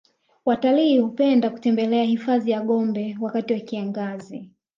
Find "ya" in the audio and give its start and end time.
2.51-2.61